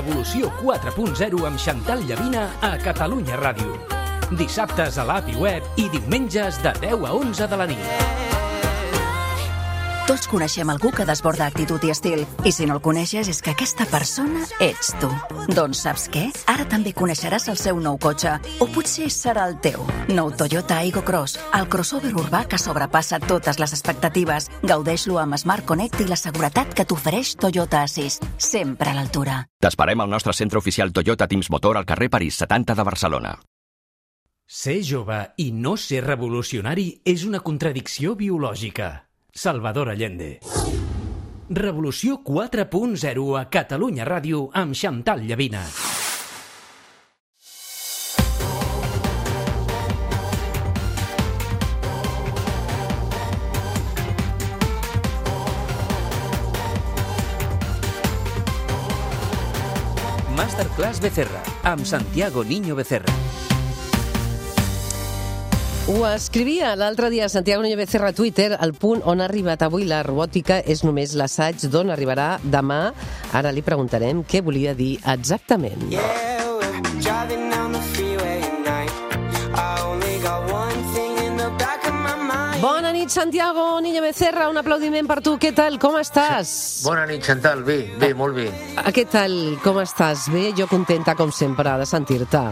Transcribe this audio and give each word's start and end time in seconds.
Revolució 0.00 0.48
4.0 0.62 1.42
amb 1.44 1.60
Xantal 1.60 2.00
Llavina 2.08 2.46
a 2.64 2.70
Catalunya 2.80 3.36
Ràdio. 3.36 3.76
Dissabtes 4.40 4.96
a 4.96 5.04
l'API 5.04 5.36
web 5.42 5.80
i 5.82 5.90
diumenges 5.92 6.62
de 6.64 6.72
10 6.80 7.04
a 7.04 7.16
11 7.20 7.50
de 7.52 7.60
la 7.60 7.68
nit. 7.68 8.39
Tots 10.10 10.26
coneixem 10.26 10.66
algú 10.72 10.90
que 10.90 11.04
desborda 11.06 11.44
actitud 11.46 11.84
i 11.86 11.92
estil. 11.92 12.24
I 12.42 12.50
si 12.50 12.64
no 12.66 12.74
el 12.74 12.80
coneixes 12.82 13.28
és 13.30 13.38
que 13.46 13.52
aquesta 13.52 13.84
persona 13.86 14.40
ets 14.58 14.88
tu. 14.98 15.06
Doncs 15.54 15.84
saps 15.84 16.08
què? 16.10 16.24
Ara 16.50 16.64
també 16.66 16.90
coneixeràs 16.98 17.44
el 17.52 17.58
seu 17.60 17.78
nou 17.78 17.94
cotxe. 18.02 18.32
O 18.58 18.66
potser 18.74 19.06
serà 19.14 19.44
el 19.46 19.60
teu. 19.62 19.84
Nou 20.10 20.32
Toyota 20.34 20.80
Aygo 20.82 21.04
Cross. 21.06 21.36
El 21.54 21.68
crossover 21.70 22.10
urbà 22.10 22.40
que 22.50 22.58
sobrepassa 22.58 23.20
totes 23.22 23.60
les 23.62 23.70
expectatives. 23.76 24.48
Gaudeix-lo 24.66 25.20
amb 25.22 25.38
Smart 25.38 25.62
Connect 25.68 26.02
i 26.02 26.08
la 26.08 26.18
seguretat 26.18 26.72
que 26.74 26.88
t'ofereix 26.90 27.36
Toyota 27.38 27.84
Assist. 27.86 28.26
Sempre 28.34 28.90
a 28.90 28.96
l'altura. 28.98 29.44
T'esperem 29.62 30.02
al 30.02 30.10
nostre 30.10 30.34
centre 30.34 30.58
oficial 30.58 30.90
Toyota 30.90 31.28
Teams 31.30 31.52
Motor 31.54 31.78
al 31.78 31.86
carrer 31.86 32.08
París 32.10 32.40
70 32.42 32.74
de 32.74 32.88
Barcelona. 32.90 33.36
Ser 34.50 34.80
jove 34.82 35.20
i 35.38 35.52
no 35.54 35.76
ser 35.78 36.02
revolucionari 36.02 36.88
és 37.06 37.22
una 37.22 37.38
contradicció 37.46 38.16
biològica. 38.18 38.90
Salvador 39.34 39.88
Allende. 39.90 40.40
Revolució 41.50 42.20
4.0 42.22 43.38
a 43.38 43.48
Catalunya 43.50 44.04
Ràdio 44.04 44.48
amb 44.54 44.74
Xantal 44.74 45.24
Llavina. 45.26 45.64
Masterclass 60.36 61.00
Becerra, 61.00 61.42
amb 61.64 61.84
Santiago 61.84 62.44
Niño 62.44 62.74
Becerra. 62.74 63.39
Ho 65.90 66.06
escrivia 66.06 66.76
l'altre 66.78 67.08
dia 67.10 67.28
Santiago 67.28 67.64
Núñez 67.64 67.76
Becerra 67.76 68.08
a 68.08 68.12
Twitter, 68.12 68.56
el 68.62 68.74
punt 68.78 69.02
on 69.10 69.18
ha 69.20 69.24
arribat 69.26 69.64
avui 69.66 69.88
la 69.90 70.04
robòtica 70.06 70.60
és 70.62 70.84
només 70.86 71.16
l'assaig 71.18 71.66
d'on 71.66 71.90
arribarà 71.90 72.36
demà. 72.44 72.92
Ara 73.34 73.50
li 73.50 73.66
preguntarem 73.66 74.22
què 74.22 74.38
volia 74.38 74.76
dir 74.78 75.00
exactament. 75.02 75.90
Yeah, 75.90 76.30
Bona 82.60 82.92
nit, 82.92 83.08
Santiago 83.08 83.80
Niño 83.80 84.02
Becerra, 84.04 84.50
un 84.50 84.60
aplaudiment 84.60 85.06
per 85.08 85.22
tu. 85.24 85.38
Què 85.40 85.54
tal, 85.56 85.78
com 85.80 85.96
estàs? 85.96 86.84
Bona 86.84 87.06
nit, 87.08 87.24
Chantal, 87.24 87.64
bé, 87.64 87.80
bé, 87.98 88.12
molt 88.14 88.36
bé. 88.36 88.50
Què 88.92 89.08
tal, 89.08 89.36
com 89.64 89.80
estàs? 89.80 90.28
Bé, 90.28 90.50
jo 90.54 90.68
contenta, 90.68 91.16
com 91.16 91.32
sempre, 91.32 91.78
de 91.80 91.88
sentir-te. 91.88 92.44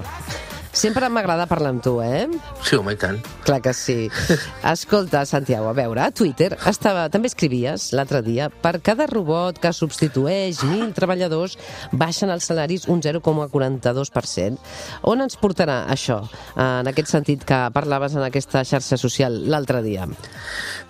Sempre 0.78 1.08
m'agrada 1.10 1.48
parlar 1.50 1.72
amb 1.74 1.82
tu, 1.82 1.96
eh? 1.98 2.28
Sí, 2.62 2.76
home, 2.78 2.92
i 2.94 2.98
tant. 3.00 3.16
Clar 3.42 3.56
que 3.64 3.72
sí. 3.74 4.06
Escolta, 4.72 5.24
Santiago, 5.26 5.66
a 5.66 5.74
veure, 5.74 6.04
a 6.04 6.12
Twitter 6.14 6.52
estava, 6.70 7.08
també 7.10 7.26
escrivies 7.32 7.88
l'altre 7.98 8.20
dia 8.22 8.46
per 8.62 8.76
cada 8.86 9.08
robot 9.10 9.58
que 9.58 9.72
substitueix 9.74 10.60
mil 10.70 10.92
treballadors 10.94 11.56
baixen 11.90 12.30
els 12.30 12.46
salaris 12.46 12.86
un 12.86 13.02
0,42%. 13.02 14.62
On 15.10 15.26
ens 15.26 15.34
portarà 15.42 15.80
això, 15.90 16.20
en 16.54 16.92
aquest 16.92 17.10
sentit 17.10 17.42
que 17.48 17.58
parlaves 17.74 18.14
en 18.14 18.22
aquesta 18.28 18.62
xarxa 18.62 19.00
social 19.02 19.34
l'altre 19.50 19.82
dia? 19.82 20.06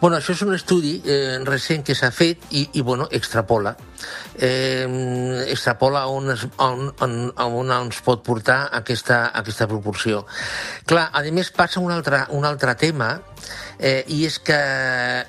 Bueno, 0.01 0.15
això 0.21 0.31
és 0.31 0.43
un 0.47 0.55
estudi 0.55 0.93
eh, 1.11 1.41
recent 1.43 1.83
que 1.83 1.95
s'ha 1.99 2.13
fet 2.15 2.45
i, 2.55 2.61
i 2.79 2.83
bueno, 2.87 3.09
extrapola. 3.11 3.73
Eh, 4.39 4.87
extrapola 5.51 6.05
on, 6.07 6.31
es, 6.31 6.45
on, 6.63 6.85
on, 7.03 7.17
on 7.35 7.73
ens 7.75 7.99
pot 8.07 8.23
portar 8.23 8.61
aquesta, 8.79 9.25
aquesta 9.35 9.67
proporció. 9.67 10.23
Clar, 10.87 11.09
a 11.11 11.25
més 11.35 11.51
passa 11.51 11.83
un 11.83 11.91
altre, 11.91 12.23
un 12.31 12.47
altre 12.47 12.77
tema, 12.79 13.11
eh, 13.75 14.05
i 14.07 14.21
és 14.29 14.39
que 14.39 14.61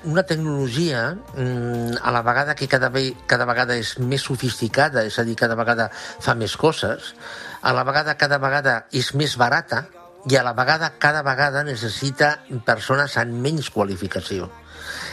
una 0.06 0.22
tecnologia, 0.22 1.16
mm, 1.34 1.98
a 1.98 2.14
la 2.14 2.22
vegada 2.22 2.54
que 2.54 2.70
cada, 2.70 2.94
ve, 2.94 3.08
cada 3.26 3.50
vegada 3.50 3.74
és 3.74 3.96
més 3.98 4.22
sofisticada, 4.22 5.02
és 5.02 5.18
a 5.18 5.26
dir, 5.26 5.34
cada 5.34 5.58
vegada 5.58 5.90
fa 5.90 6.38
més 6.38 6.54
coses, 6.54 7.16
a 7.60 7.74
la 7.74 7.82
vegada 7.82 8.14
cada 8.14 8.38
vegada 8.38 8.84
és 8.94 9.16
més 9.18 9.34
barata, 9.34 9.88
i 10.30 10.36
a 10.36 10.42
la 10.44 10.52
vegada 10.52 10.94
cada 11.00 11.22
vegada 11.26 11.64
necessita 11.64 12.34
persones 12.66 13.16
amb 13.18 13.40
menys 13.40 13.70
qualificació. 13.72 14.50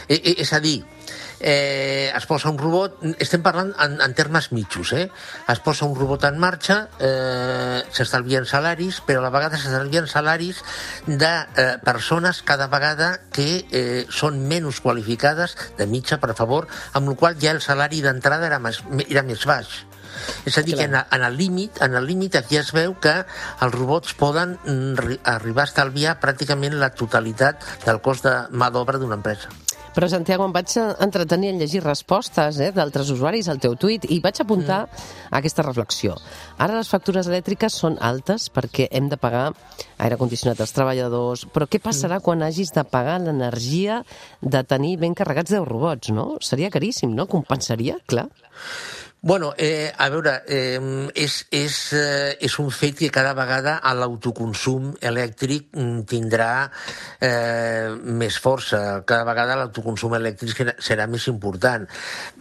E, 0.08 0.16
e, 0.16 0.34
és 0.42 0.52
a 0.56 0.60
dir, 0.64 0.80
eh, 1.40 2.12
es 2.14 2.26
posa 2.26 2.50
un 2.50 2.58
robot, 2.58 2.98
estem 3.22 3.42
parlant 3.44 3.72
en, 3.82 3.98
en 4.02 4.14
termes 4.16 4.50
mitjos, 4.52 4.92
eh? 4.92 5.08
es 5.48 5.60
posa 5.64 5.86
un 5.86 5.94
robot 5.96 6.24
en 6.28 6.38
marxa, 6.40 6.78
eh, 6.98 7.82
s'estalvien 7.94 8.46
salaris, 8.48 9.02
però 9.06 9.22
a 9.22 9.28
la 9.28 9.34
vegada 9.34 9.60
s'estalvien 9.60 10.08
salaris 10.10 10.62
de 11.06 11.30
eh, 11.30 11.76
persones 11.84 12.42
cada 12.42 12.68
vegada 12.72 13.12
que 13.32 13.66
eh, 13.70 14.06
són 14.10 14.42
menys 14.48 14.80
qualificades, 14.84 15.56
de 15.78 15.86
mitja, 15.86 16.18
per 16.22 16.34
favor, 16.34 16.66
amb 16.94 17.12
la 17.12 17.18
qual 17.18 17.38
ja 17.40 17.54
el 17.54 17.62
salari 17.62 18.02
d'entrada 18.02 18.48
era, 18.48 18.58
més, 18.62 18.82
era 19.08 19.22
més 19.22 19.46
baix. 19.46 19.84
És 20.48 20.56
a 20.58 20.64
dir, 20.66 20.74
Clar. 20.74 20.88
que 20.88 20.96
en, 20.96 20.96
en 21.14 21.24
el 21.28 21.36
límit, 21.36 21.78
en 21.84 21.94
el 21.94 22.06
límit 22.08 22.34
aquí 22.40 22.58
es 22.58 22.72
veu 22.74 22.96
que 22.98 23.14
els 23.22 23.74
robots 23.76 24.16
poden 24.18 24.56
mm, 24.64 25.20
arribar 25.30 25.66
a 25.66 25.70
estalviar 25.70 26.18
pràcticament 26.18 26.74
la 26.80 26.90
totalitat 26.90 27.62
del 27.84 28.02
cost 28.02 28.26
de 28.26 28.34
mà 28.50 28.72
d'obra 28.74 28.98
d'una 28.98 29.20
empresa. 29.20 29.52
Però, 29.96 30.08
Santiago, 30.10 30.46
em 30.46 30.54
vaig 30.54 30.74
entretenir 31.04 31.52
en 31.52 31.60
llegir 31.62 31.82
respostes 31.84 32.60
eh, 32.60 32.70
d'altres 32.74 33.10
usuaris 33.14 33.48
al 33.48 33.60
teu 33.62 33.76
tuit 33.80 34.04
i 34.08 34.20
vaig 34.24 34.40
apuntar 34.42 34.82
mm. 34.86 35.06
aquesta 35.40 35.64
reflexió. 35.66 36.16
Ara 36.58 36.76
les 36.78 36.90
factures 36.90 37.28
elèctriques 37.30 37.78
són 37.80 37.98
altes 38.00 38.48
perquè 38.54 38.88
hem 38.92 39.08
de 39.10 39.18
pagar 39.20 39.48
aire 39.98 40.18
condicionat 40.20 40.60
als 40.62 40.74
treballadors, 40.76 41.46
però 41.52 41.66
què 41.66 41.80
passarà 41.82 42.18
mm. 42.18 42.26
quan 42.26 42.44
hagis 42.46 42.74
de 42.76 42.84
pagar 42.86 43.18
l'energia 43.24 44.02
de 44.42 44.62
tenir 44.64 44.96
ben 45.02 45.16
carregats 45.18 45.54
10 45.54 45.66
robots, 45.68 46.12
no? 46.14 46.30
Seria 46.44 46.70
caríssim, 46.70 47.14
no? 47.14 47.26
Compensaria? 47.30 47.98
Clar. 48.06 48.28
Bueno, 49.20 49.52
eh, 49.58 49.92
a 49.98 50.08
veure, 50.10 50.44
eh, 50.46 50.78
és, 51.14 51.46
és, 51.50 51.92
eh, 51.92 52.36
és 52.38 52.54
un 52.62 52.68
fet 52.70 52.94
que 52.94 53.08
cada 53.10 53.32
vegada 53.34 53.80
l'autoconsum 53.98 54.92
elèctric 55.02 55.72
mm, 55.74 56.04
tindrà 56.06 56.70
eh, 57.18 57.90
més 57.98 58.36
força, 58.38 59.02
cada 59.02 59.24
vegada 59.26 59.56
l'autoconsum 59.58 60.14
elèctric 60.20 60.78
serà 60.78 61.08
més 61.10 61.26
important. 61.26 61.88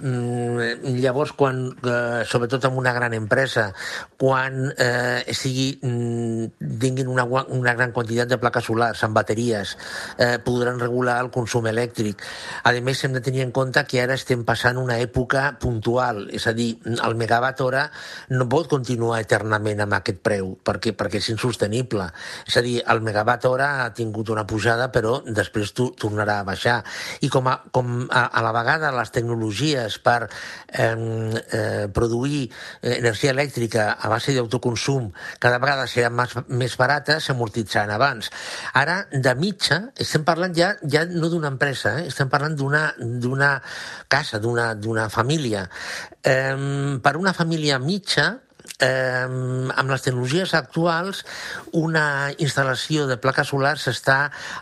Mm, 0.06 0.94
llavors, 1.02 1.34
quan, 1.34 1.64
eh, 1.82 2.22
sobretot 2.30 2.70
en 2.70 2.78
una 2.78 2.94
gran 2.94 3.18
empresa, 3.18 3.72
quan 4.14 4.70
eh, 4.78 5.34
sigui, 5.34 5.80
mm, 5.82 6.78
tinguin 6.78 7.10
una, 7.10 7.26
una 7.58 7.74
gran 7.74 7.92
quantitat 7.92 8.30
de 8.30 8.38
plaques 8.38 8.70
solars 8.70 9.02
amb 9.02 9.18
bateries, 9.18 9.74
eh, 10.20 10.38
podran 10.46 10.78
regular 10.78 11.18
el 11.26 11.34
consum 11.34 11.66
elèctric. 11.74 12.22
A 12.70 12.78
més, 12.86 13.04
hem 13.04 13.18
de 13.18 13.26
tenir 13.26 13.42
en 13.48 13.52
compte 13.52 13.82
que 13.90 14.06
ara 14.06 14.14
estem 14.14 14.46
passant 14.46 14.78
una 14.78 15.02
època 15.02 15.50
puntual, 15.58 16.28
és 16.30 16.46
a 16.46 16.54
dir, 16.54 16.67
dir, 16.68 16.96
el 17.04 17.18
megawatt 17.20 17.62
hora 17.66 17.88
no 18.36 18.48
pot 18.52 18.70
continuar 18.72 19.22
eternament 19.24 19.82
amb 19.84 19.98
aquest 19.98 20.22
preu, 20.26 20.54
perquè, 20.64 20.94
perquè 20.98 21.22
és 21.22 21.32
insostenible. 21.34 22.10
És 22.48 22.60
a 22.60 22.64
dir, 22.66 22.78
el 22.86 23.02
megawatt 23.06 23.48
hora 23.50 23.70
ha 23.84 23.90
tingut 23.98 24.30
una 24.34 24.46
pujada, 24.48 24.90
però 24.94 25.20
després 25.26 25.74
tu, 25.78 25.90
tornarà 25.98 26.40
a 26.42 26.48
baixar. 26.48 26.80
I 27.26 27.32
com 27.34 27.50
a, 27.50 27.58
com 27.72 28.08
a, 28.08 28.28
a 28.28 28.46
la 28.46 28.54
vegada 28.56 28.94
les 28.96 29.14
tecnologies 29.16 30.00
per 30.04 30.20
eh, 30.28 30.94
eh, 31.52 31.88
produir 31.94 32.48
energia 32.82 33.34
elèctrica 33.34 33.90
a 33.98 34.10
base 34.12 34.36
d'autoconsum 34.36 35.12
cada 35.40 35.60
vegada 35.62 35.88
seran 35.90 36.16
més, 36.18 36.36
més 36.50 36.76
barates, 36.80 37.28
s'amortitzaran 37.28 37.94
abans. 37.96 38.32
Ara, 38.78 39.00
de 39.12 39.34
mitja, 39.40 39.80
estem 40.00 40.26
parlant 40.28 40.56
ja, 40.58 40.74
ja 40.90 41.06
no 41.10 41.32
d'una 41.32 41.52
empresa, 41.54 41.98
eh? 42.02 42.08
estem 42.12 42.32
parlant 42.32 42.58
d'una 42.58 43.52
casa, 44.12 44.42
d'una 44.42 45.08
família. 45.14 45.68
Eh, 46.24 46.57
per 47.04 47.16
una 47.18 47.34
família 47.34 47.80
mitja, 47.80 48.34
eh, 48.80 49.24
amb 49.26 49.92
les 49.92 50.04
tecnologies 50.06 50.54
actuals, 50.58 51.24
una 51.78 52.32
instal·lació 52.44 53.08
de 53.10 53.18
plaques 53.22 53.52
solars 53.52 53.88
s'està 53.88 54.18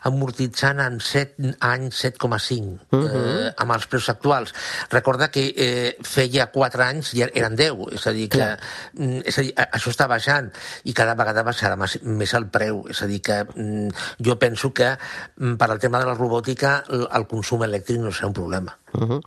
amortitzant 0.08 0.82
en 0.84 1.00
7 1.04 1.56
anys, 1.60 2.02
7,5, 2.04 2.80
uh 2.92 3.00
-huh. 3.00 3.08
eh, 3.10 3.54
amb 3.58 3.72
els 3.72 3.88
preus 3.88 4.10
actuals. 4.10 4.54
Recorda 4.90 5.30
que 5.32 5.54
eh, 5.56 5.98
feia 6.02 6.48
4 6.52 6.84
anys 6.84 7.12
ja 7.14 7.30
eren 7.34 7.56
10, 7.56 7.92
és 7.92 8.08
a 8.08 8.12
dir, 8.12 8.30
que 8.30 8.38
Clar. 8.38 8.60
Mm, 8.94 9.22
és 9.26 9.38
a 9.38 9.42
dir, 9.42 9.54
això 9.56 9.90
està 9.90 10.08
baixant 10.08 10.52
i 10.84 10.94
cada 10.94 11.16
vegada 11.16 11.44
baixarà 11.44 11.76
més, 11.76 12.02
més 12.04 12.34
el 12.34 12.48
preu. 12.48 12.86
És 12.90 13.02
a 13.02 13.06
dir, 13.06 13.22
que 13.22 13.44
mm, 13.44 13.90
jo 14.20 14.38
penso 14.38 14.74
que 14.74 14.98
mm, 15.38 15.56
per 15.56 15.72
al 15.72 15.80
tema 15.80 16.00
de 16.00 16.06
la 16.06 16.14
robòtica 16.14 16.84
el, 16.90 17.08
el 17.12 17.28
consum 17.28 17.64
elèctric 17.64 18.00
no 18.00 18.12
serà 18.12 18.28
un 18.28 18.34
problema. 18.34 18.78
Uh 18.96 19.10
-huh. 19.10 19.22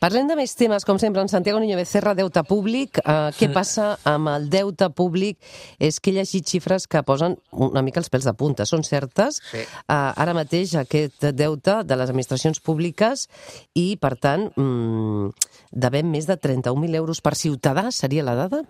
Parlem 0.00 0.26
de 0.26 0.36
més 0.36 0.54
temes, 0.54 0.84
com 0.84 0.98
sempre, 0.98 1.22
en 1.22 1.28
Santiago 1.28 1.60
Niño 1.60 1.76
Becerra, 1.76 2.14
deute 2.14 2.42
públic. 2.42 2.98
Uh, 2.98 3.30
què 3.38 3.52
passa 3.52 3.98
amb 4.04 4.28
el 4.28 4.48
deute 4.50 4.90
públic? 4.90 5.38
És 5.78 6.00
que 6.00 6.10
he 6.10 6.14
llegit 6.14 6.46
xifres 6.46 6.86
que 6.86 7.02
posen 7.02 7.38
una 7.50 7.82
mica 7.82 8.00
els 8.00 8.10
pèls 8.10 8.24
de 8.24 8.34
punta. 8.34 8.66
Són 8.66 8.82
certes? 8.82 9.40
Sí. 9.50 9.58
Uh, 9.88 10.12
ara 10.16 10.34
mateix 10.34 10.74
aquest 10.74 11.24
deute 11.32 11.84
de 11.84 11.96
les 11.96 12.08
administracions 12.08 12.60
públiques 12.60 13.28
i, 13.74 13.96
per 13.96 14.16
tant, 14.16 14.50
mm, 14.56 15.30
devem 15.70 16.10
més 16.10 16.26
de 16.26 16.36
31.000 16.36 16.94
euros 16.94 17.20
per 17.20 17.34
ciutadà, 17.34 17.90
seria 17.90 18.22
la 18.22 18.34
dada? 18.34 18.64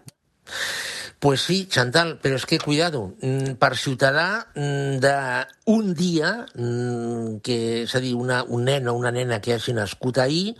Pues 1.24 1.40
sí, 1.40 1.64
Chantal, 1.72 2.18
però 2.20 2.36
és 2.36 2.44
que, 2.44 2.58
cuidado, 2.60 3.14
mm, 3.24 3.54
per 3.56 3.78
ciutadà 3.80 4.44
mm, 4.52 4.98
d'un 5.00 5.94
dia, 5.96 6.44
mm, 6.52 7.38
que 7.40 7.56
és 7.86 7.94
a 7.96 8.00
dir, 8.04 8.12
una, 8.12 8.42
un 8.44 8.66
nen 8.68 8.88
o 8.88 8.92
una 8.92 9.08
nena 9.10 9.38
que 9.40 9.54
hagi 9.54 9.72
nascut 9.72 10.18
ahir, 10.20 10.52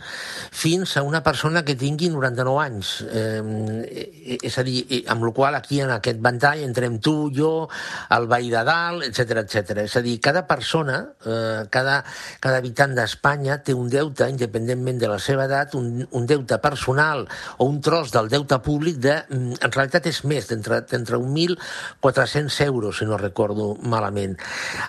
fins 0.49 0.97
a 0.97 1.03
una 1.05 1.21
persona 1.21 1.61
que 1.61 1.75
tingui 1.77 2.09
99 2.09 2.57
anys. 2.63 3.05
Eh, 3.05 4.39
és 4.41 4.57
a 4.57 4.63
dir, 4.65 5.03
amb 5.05 5.27
la 5.27 5.31
qual 5.37 5.53
aquí 5.53 5.83
en 5.85 5.91
aquest 5.93 6.17
ventall 6.17 6.63
entrem 6.65 6.97
tu, 6.97 7.29
jo, 7.29 7.69
el 8.17 8.25
veí 8.25 8.49
de 8.49 8.65
dalt, 8.65 9.05
etc 9.05 9.43
etc. 9.43 9.85
És 9.85 9.95
a 9.97 10.01
dir, 10.01 10.17
cada 10.19 10.47
persona, 10.49 10.97
eh, 11.27 11.67
cada, 11.69 11.99
cada 12.39 12.57
habitant 12.57 12.97
d'Espanya 12.97 13.59
té 13.61 13.77
un 13.77 13.87
deute, 13.87 14.25
independentment 14.33 14.97
de 14.97 15.13
la 15.13 15.21
seva 15.21 15.45
edat, 15.45 15.77
un, 15.77 16.07
un 16.09 16.25
deute 16.25 16.57
personal 16.57 17.27
o 17.59 17.69
un 17.69 17.79
tros 17.85 18.09
del 18.17 18.33
deute 18.33 18.57
públic 18.65 18.97
de, 18.97 19.21
en 19.29 19.69
realitat 19.69 20.09
és 20.09 20.25
més, 20.25 20.54
entre, 20.55 20.81
entre 20.97 21.19
1.400 21.19 22.61
euros, 22.65 22.97
si 22.97 23.05
no 23.05 23.19
recordo 23.19 23.75
malament. 23.83 24.39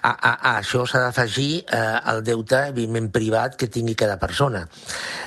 A, 0.01 0.13
a, 0.15 0.33
a 0.33 0.55
això 0.61 0.87
s'ha 0.87 1.03
d'afegir 1.05 1.65
eh, 1.67 1.83
el 2.13 2.23
deute, 2.27 2.63
evidentment, 2.71 3.11
privat 3.15 3.59
que 3.61 3.69
tingui 3.73 3.97
cada 3.99 4.19
persona. 4.23 4.65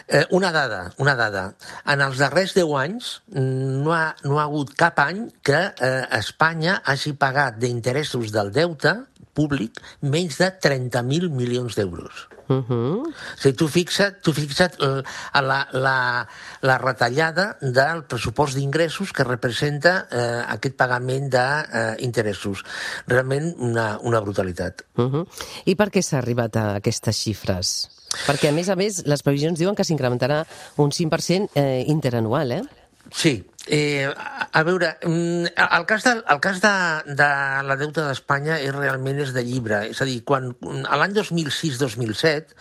Eh, 0.08 0.26
una 0.32 0.52
dada, 0.56 0.82
una 0.98 1.16
dada. 1.20 1.46
En 1.86 2.02
els 2.06 2.18
darrers 2.22 2.56
10 2.58 2.74
anys 2.80 3.12
no 3.36 3.94
ha, 3.96 4.16
no 4.26 4.40
ha 4.40 4.48
hagut 4.48 4.74
cap 4.80 5.04
any 5.04 5.28
que 5.46 5.62
eh, 5.70 5.94
Espanya 6.20 6.80
hagi 6.86 7.14
pagat 7.20 7.60
d'interessos 7.62 8.34
del 8.36 8.54
deute 8.56 8.96
públic 9.38 9.80
menys 10.02 10.40
de 10.42 10.52
30.000 10.66 11.30
milions 11.30 11.78
d'euros. 11.78 12.28
Uh 12.50 12.63
-huh. 12.66 13.06
o 13.06 13.38
sigui, 13.38 13.56
tu 13.56 13.68
fixa't, 13.68 14.22
tu 14.22 14.34
fixa't 14.34 14.74
la, 14.80 15.68
la, 15.72 16.28
la 16.62 16.78
retallada 16.78 17.57
del 17.62 18.04
pressupost 18.10 18.56
d'ingressos 18.57 19.13
que 19.13 19.24
representa 19.24 20.07
eh, 20.12 20.44
aquest 20.48 20.75
pagament 20.75 21.30
d'interessos. 21.30 22.63
Realment 23.07 23.54
una, 23.60 24.00
una 24.01 24.19
brutalitat. 24.19 24.84
Uh 24.98 25.12
-huh. 25.12 25.28
I 25.66 25.75
per 25.75 25.90
què 25.90 26.01
s'ha 26.01 26.18
arribat 26.18 26.56
a 26.56 26.75
aquestes 26.75 27.16
xifres? 27.16 27.90
Perquè, 28.25 28.50
a 28.50 28.52
més 28.52 28.69
a 28.69 28.75
més, 28.75 29.04
les 29.06 29.22
previsions 29.22 29.60
diuen 29.60 29.75
que 29.75 29.84
s'incrementarà 29.84 30.45
un 30.78 30.92
5% 30.92 31.50
eh, 31.54 31.84
interanual, 31.88 32.52
eh? 32.52 32.63
Sí, 33.12 33.44
Eh, 33.68 34.08
a 34.08 34.64
veure, 34.64 34.98
mm, 35.04 35.52
el 35.60 35.86
cas, 35.86 36.04
de, 36.04 36.24
el 36.26 36.40
cas 36.40 36.62
de, 36.64 36.72
de 37.14 37.30
la 37.68 37.76
deuta 37.78 38.08
d'Espanya 38.08 38.58
és 38.64 38.72
realment 38.74 39.20
és 39.20 39.34
de 39.36 39.44
llibre. 39.44 39.84
És 39.92 40.00
a 40.02 40.08
dir, 40.08 40.22
quan 40.24 40.54
l'any 40.64 41.14
2006-2007 41.18 42.56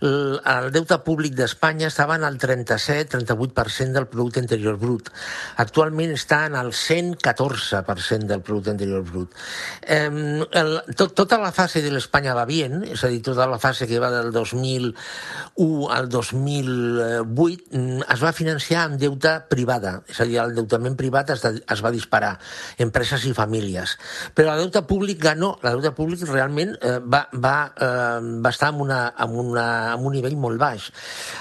el, 0.00 0.38
el 0.44 0.70
deute 0.74 0.98
públic 1.04 1.34
d'Espanya 1.36 1.88
estava 1.88 2.16
en 2.16 2.24
el 2.28 2.38
37-38% 2.38 3.96
del 3.96 4.06
producte 4.12 4.40
interior 4.42 4.78
brut. 4.80 5.10
Actualment 5.62 6.14
està 6.14 6.44
en 6.50 6.56
el 6.58 6.72
114% 6.72 8.30
del 8.30 8.42
producte 8.46 8.74
interior 8.76 9.04
brut. 9.06 9.34
Eh, 9.82 10.06
el, 10.06 10.72
tot, 10.94 11.14
tota 11.16 11.40
la 11.42 11.52
fase 11.56 11.82
de 11.84 11.92
l'Espanya 11.92 12.36
va 12.36 12.46
bien, 12.48 12.82
és 12.86 13.04
a 13.04 13.10
dir, 13.12 13.22
tota 13.24 13.48
la 13.50 13.60
fase 13.62 13.88
que 13.88 14.00
va 14.02 14.12
del 14.14 14.32
2001 14.34 15.90
al 15.96 16.08
2008, 16.12 17.68
mm, 17.72 18.08
es 18.14 18.24
va 18.24 18.34
financiar 18.36 18.86
amb 18.86 19.00
deute 19.00 19.38
privada, 19.50 20.00
és 20.08 20.20
a 20.20 20.28
dir, 20.28 20.35
el 20.40 20.54
deutament 20.56 20.96
privat 20.98 21.30
es, 21.34 21.42
de, 21.44 21.62
es 21.62 21.82
va 21.84 21.92
disparar, 21.94 22.36
empreses 22.82 23.24
i 23.28 23.34
famílies. 23.36 23.96
Però 24.36 24.54
el 24.54 24.64
deute 24.66 24.82
públic 24.88 25.24
no, 25.36 25.56
el 25.62 25.80
deute 25.80 25.92
públic 25.96 26.22
realment 26.28 26.74
eh, 26.80 26.98
va, 27.00 27.24
va, 27.32 27.56
eh, 27.76 28.20
va 28.44 28.52
estar 28.52 28.72
en 28.72 28.80
una, 28.84 29.00
en 29.18 29.36
una 29.40 29.66
amb 29.92 30.06
un 30.08 30.16
nivell 30.16 30.36
molt 30.40 30.60
baix. 30.60 30.88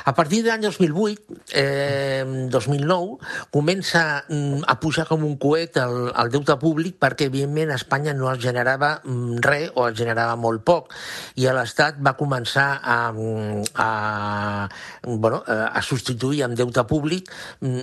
A 0.06 0.13
partir 0.15 0.42
de 0.44 0.51
l'any 0.51 0.65
2008, 0.68 1.39
eh, 1.53 2.47
2009, 2.51 3.18
comença 3.53 4.24
mm, 4.27 4.65
a 4.68 4.77
pujar 4.81 5.07
com 5.09 5.25
un 5.27 5.38
coet 5.41 5.80
el, 5.81 6.12
el 6.12 6.31
deute 6.33 6.57
públic 6.62 7.00
perquè, 7.01 7.30
evidentment, 7.30 7.74
a 7.74 7.80
Espanya 7.80 8.15
no 8.18 8.30
es 8.31 8.41
generava 8.44 9.00
mm, 9.03 9.41
res 9.45 9.71
o 9.75 9.88
es 9.89 9.98
generava 9.98 10.36
molt 10.39 10.65
poc 10.68 10.94
i 11.41 11.48
l'Estat 11.56 12.00
va 12.03 12.15
començar 12.18 12.68
a, 12.81 13.00
mm, 13.12 13.63
a, 13.81 13.89
bueno, 15.06 15.41
a 15.45 15.81
substituir 15.86 16.44
amb 16.45 16.57
deute 16.57 16.83
públic 16.89 17.31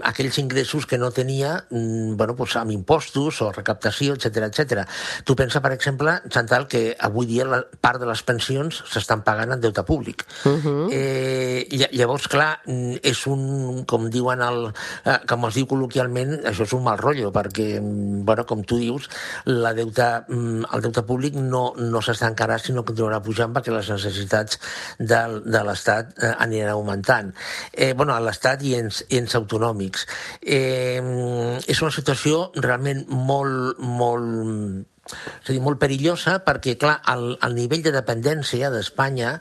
aquells 0.03 0.38
ingressos 0.43 0.87
que 0.87 0.99
no 0.99 1.02
tenia 1.11 1.65
bueno, 1.71 2.37
pues, 2.37 2.55
amb 2.57 2.71
impostos 2.71 3.41
o 3.43 3.51
recaptació, 3.53 4.15
etc 4.15 4.47
etc. 4.47 4.87
Tu 5.25 5.35
pensa, 5.37 5.61
per 5.61 5.73
exemple, 5.73 6.21
Chantal, 6.29 6.69
que 6.69 6.95
avui 6.99 7.27
dia 7.27 7.45
la 7.49 7.63
part 7.81 8.01
de 8.01 8.07
les 8.07 8.23
pensions 8.23 8.83
s'estan 8.93 9.25
pagant 9.27 9.53
en 9.53 9.61
deute 9.61 9.83
públic. 9.83 10.25
Uh 10.45 10.59
-huh. 10.63 10.89
eh, 10.93 11.67
llavors, 11.93 12.29
clar, 12.29 12.61
mm, 12.67 12.95
és 13.03 13.27
un, 13.27 13.85
com 13.85 14.09
diuen 14.11 14.41
el, 14.41 14.73
eh, 15.05 15.19
com 15.27 15.45
es 15.47 15.55
diu 15.55 15.67
col·loquialment, 15.67 16.45
això 16.45 16.63
és 16.63 16.73
un 16.73 16.85
mal 16.85 16.99
rotllo, 16.99 17.33
perquè, 17.33 17.81
mm, 17.81 18.25
bueno, 18.25 18.47
com 18.47 18.63
tu 18.63 18.77
dius, 18.77 19.09
la 19.45 19.73
deuta, 19.73 20.25
mm, 20.29 20.65
el 20.73 20.81
deute 20.81 21.03
públic 21.03 21.35
no, 21.35 21.75
no 21.77 22.01
s'està 22.01 22.29
encara, 22.29 22.59
sinó 22.59 22.85
que 22.85 22.93
continuarà 22.93 23.23
pujant 23.25 23.53
perquè 23.55 23.73
les 23.73 23.89
necessitats 23.89 24.61
de, 24.99 25.21
de 25.49 25.65
l'Estat 25.65 26.13
eh, 26.21 26.35
aniran 26.45 26.75
augmentant. 26.75 27.33
Eh, 27.73 27.93
bueno, 27.97 28.15
a 28.15 28.21
l'Estat 28.21 28.63
i 28.69 28.75
ens, 28.77 29.03
ens 29.09 29.37
autonòmics. 29.39 30.07
Eh, 30.43 30.92
és 31.00 31.83
una 31.83 31.93
situació 31.94 32.49
realment 32.59 33.05
molt, 33.09 33.81
molt 33.81 34.92
és 35.03 35.51
a 35.51 35.51
dir, 35.51 35.61
molt 35.63 35.81
perillosa 35.83 36.37
perquè, 36.47 36.77
clar, 36.79 37.01
el, 37.11 37.33
el 37.43 37.57
nivell 37.57 37.83
de 37.83 37.91
dependència 37.95 38.69
d'Espanya 38.71 39.33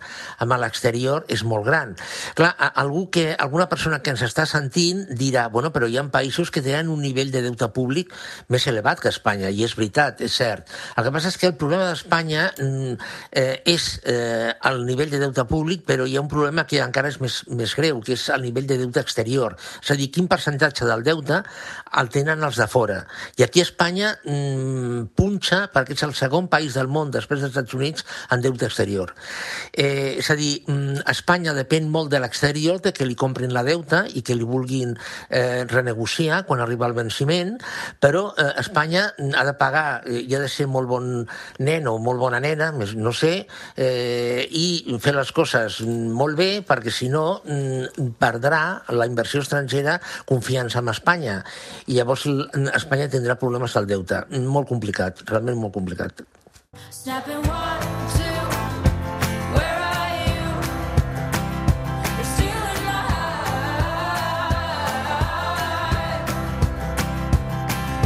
amb 0.41 0.55
l'exterior 0.57 1.27
és 1.29 1.43
molt 1.45 1.67
gran. 1.67 1.93
Clar, 2.37 2.49
algú 2.81 3.03
que, 3.13 3.27
alguna 3.37 3.67
persona 3.69 3.99
que 4.01 4.09
ens 4.15 4.23
està 4.25 4.47
sentint 4.49 5.03
dirà, 5.19 5.47
bueno, 5.53 5.69
però 5.71 5.85
hi 5.85 5.99
ha 6.01 6.05
països 6.11 6.49
que 6.49 6.63
tenen 6.65 6.89
un 6.89 7.03
nivell 7.05 7.29
de 7.31 7.43
deute 7.45 7.69
públic 7.75 8.09
més 8.49 8.65
elevat 8.67 9.03
que 9.03 9.11
Espanya, 9.13 9.51
i 9.53 9.61
és 9.67 9.75
veritat, 9.77 10.23
és 10.25 10.33
cert. 10.41 10.65
El 10.97 11.05
que 11.05 11.13
passa 11.13 11.29
és 11.29 11.37
que 11.37 11.51
el 11.51 11.55
problema 11.61 11.91
d'Espanya 11.91 12.47
mm, 12.57 12.97
eh, 13.37 13.61
és 13.69 13.87
eh, 14.09 14.49
el 14.71 14.81
nivell 14.89 15.13
de 15.13 15.21
deute 15.21 15.45
públic, 15.45 15.85
però 15.85 16.09
hi 16.09 16.17
ha 16.17 16.25
un 16.25 16.31
problema 16.31 16.65
que 16.65 16.81
encara 16.81 17.13
és 17.13 17.21
més, 17.21 17.43
més 17.53 17.77
greu, 17.77 18.01
que 18.01 18.17
és 18.17 18.25
el 18.33 18.41
nivell 18.47 18.65
de 18.65 18.79
deute 18.81 19.05
exterior. 19.05 19.59
És 19.83 19.93
a 19.93 19.99
dir, 19.99 20.09
quin 20.09 20.31
percentatge 20.31 20.89
del 20.89 21.05
deute 21.05 21.43
el 22.01 22.09
tenen 22.09 22.41
els 22.49 22.57
de 22.57 22.65
fora. 22.71 23.03
I 23.37 23.45
aquí 23.45 23.61
a 23.61 23.69
Espanya 23.69 24.15
mm, 24.25 25.13
punxa 25.13 25.50
punxa 25.51 25.69
perquè 25.71 25.95
és 25.95 26.03
el 26.03 26.13
segon 26.15 26.47
país 26.47 26.75
del 26.75 26.87
món, 26.87 27.11
després 27.11 27.41
dels 27.41 27.51
Estats 27.51 27.73
Units, 27.75 28.05
en 28.31 28.41
deute 28.41 28.65
exterior. 28.65 29.13
Eh, 29.73 30.17
és 30.19 30.29
a 30.29 30.35
dir, 30.35 30.63
mm, 30.67 31.03
Espanya 31.07 31.53
depèn 31.53 31.89
molt 31.89 32.09
de 32.09 32.19
l'exterior, 32.19 32.79
de 32.81 32.93
que 32.93 33.05
li 33.05 33.15
comprin 33.15 33.53
la 33.53 33.63
deuta 33.63 34.05
i 34.07 34.21
que 34.21 34.35
li 34.35 34.43
vulguin 34.43 34.97
eh, 35.29 35.65
renegociar 35.67 36.45
quan 36.45 36.59
arriba 36.59 36.87
el 36.87 36.93
venciment, 36.93 37.59
però 37.99 38.33
eh, 38.37 38.53
Espanya 38.59 39.13
ha 39.35 39.43
de 39.43 39.53
pagar, 39.53 40.03
eh, 40.05 40.23
i 40.27 40.35
ha 40.35 40.39
de 40.39 40.49
ser 40.49 40.67
molt 40.67 40.87
bon 40.87 41.27
nen 41.59 41.87
o 41.87 41.97
molt 41.97 42.19
bona 42.19 42.39
nena, 42.39 42.71
no 42.71 43.13
sé, 43.13 43.47
eh, 43.75 44.47
i 44.49 44.97
fer 44.99 45.15
les 45.15 45.31
coses 45.31 45.81
molt 45.81 46.37
bé, 46.37 46.61
perquè 46.61 46.91
si 46.91 47.09
no 47.09 47.41
mm, 47.43 48.15
perdrà 48.19 48.83
la 48.89 49.05
inversió 49.05 49.41
estrangera 49.41 49.99
confiança 50.25 50.79
en 50.79 50.89
Espanya. 50.89 51.43
I 51.87 51.95
llavors 51.95 52.27
Espanya 52.75 53.09
tindrà 53.09 53.35
problemes 53.35 53.75
al 53.75 53.87
deute. 53.87 54.23
Molt 54.31 54.67
complicat, 54.69 55.23
realment 55.27 55.40
realment 55.41 55.65
molt 55.65 55.73
complicat. 55.73 56.23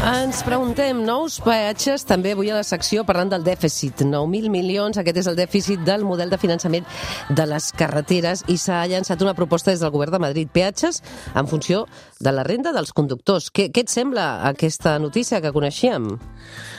Ens 0.06 0.44
preguntem, 0.46 1.00
nous 1.02 1.40
peatges 1.42 2.04
també 2.06 2.36
avui 2.36 2.52
a 2.54 2.60
la 2.60 2.66
secció 2.66 3.02
parlant 3.06 3.32
del 3.32 3.42
dèficit. 3.46 4.04
9.000 4.06 4.52
milions, 4.54 5.00
aquest 5.02 5.18
és 5.18 5.30
el 5.32 5.38
dèficit 5.38 5.82
del 5.86 6.06
model 6.06 6.30
de 6.30 6.38
finançament 6.38 6.86
de 7.34 7.46
les 7.50 7.72
carreteres 7.74 8.44
i 8.54 8.60
s'ha 8.62 8.84
llançat 8.86 9.24
una 9.26 9.34
proposta 9.34 9.74
des 9.74 9.82
del 9.82 9.90
govern 9.96 10.14
de 10.14 10.22
Madrid. 10.22 10.52
Peatges 10.54 11.02
en 11.34 11.50
funció 11.50 11.88
de 12.20 12.36
la 12.38 12.46
renda 12.46 12.74
dels 12.76 12.94
conductors. 12.94 13.50
Què, 13.50 13.72
què 13.74 13.88
et 13.88 13.90
sembla 13.90 14.46
aquesta 14.46 15.00
notícia 15.02 15.42
que 15.42 15.54
coneixíem? 15.56 16.12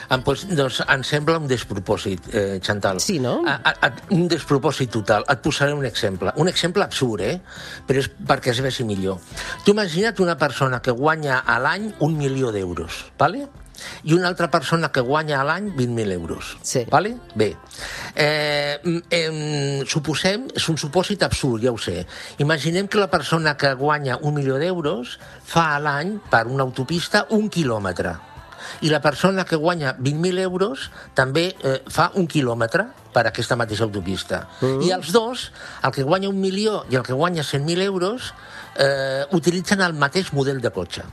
Em, 0.09 0.21
pues, 0.23 0.45
doncs, 0.55 0.79
em 0.87 1.03
sembla 1.03 1.37
un 1.37 1.47
despropòsit, 1.47 2.29
eh, 2.31 2.59
Chantal. 2.63 3.01
Sí, 3.03 3.19
no? 3.19 3.41
A, 3.45 3.73
a, 3.73 3.91
un 4.15 4.27
despropòsit 4.31 4.91
total. 4.91 5.25
Et 5.27 5.43
posaré 5.43 5.73
un 5.75 5.85
exemple. 5.85 6.31
Un 6.37 6.47
exemple 6.47 6.83
absurd, 6.83 7.25
eh? 7.27 7.41
Però 7.87 7.99
és 7.99 8.07
perquè 8.29 8.53
es 8.53 8.61
vegi 8.63 8.87
millor. 8.87 9.19
Tu 9.65 9.75
imagina't 9.75 10.23
una 10.23 10.37
persona 10.39 10.81
que 10.81 10.95
guanya 10.95 11.43
a 11.45 11.59
l'any 11.59 11.91
un 11.99 12.17
milió 12.17 12.51
d'euros, 12.55 13.05
¿vale? 13.19 13.47
i 14.03 14.13
una 14.13 14.27
altra 14.27 14.49
persona 14.49 14.89
que 14.91 15.01
guanya 15.05 15.41
a 15.41 15.43
l'any 15.45 15.69
20.000 15.75 16.11
euros. 16.11 16.57
Sí. 16.61 16.85
Vale? 16.89 17.15
Bé. 17.35 17.55
Eh, 18.15 19.01
eh, 19.11 19.83
suposem, 19.85 20.47
és 20.55 20.69
un 20.69 20.79
supòsit 20.81 21.21
absurd, 21.27 21.61
ja 21.63 21.73
ho 21.73 21.77
sé. 21.77 22.05
Imaginem 22.41 22.87
que 22.87 22.97
la 22.97 23.11
persona 23.11 23.57
que 23.57 23.73
guanya 23.77 24.17
un 24.21 24.33
milió 24.33 24.57
d'euros 24.57 25.19
fa 25.45 25.75
a 25.75 25.79
l'any 25.79 26.17
per 26.31 26.47
una 26.47 26.65
autopista 26.65 27.27
un 27.37 27.51
quilòmetre 27.53 28.15
i 28.81 28.89
la 28.89 29.01
persona 29.01 29.45
que 29.45 29.59
guanya 29.59 29.95
20.000 29.97 30.39
euros 30.43 30.89
també 31.17 31.49
eh, 31.63 31.81
fa 31.89 32.11
un 32.15 32.27
quilòmetre 32.27 32.87
per 33.13 33.25
aquesta 33.27 33.57
mateixa 33.59 33.87
autopista. 33.87 34.45
Mm. 34.61 34.81
I 34.87 34.91
els 34.97 35.11
dos, 35.15 35.51
el 35.83 35.95
que 35.95 36.05
guanya 36.07 36.29
un 36.29 36.41
milió 36.41 36.83
i 36.91 36.99
el 36.99 37.05
que 37.05 37.17
guanya 37.17 37.45
100.000 37.45 37.85
euros, 37.87 38.33
eh, 38.77 39.25
utilitzen 39.31 39.81
el 39.81 39.93
mateix 39.93 40.33
model 40.33 40.61
de 40.61 40.73
cotxe. 40.73 41.05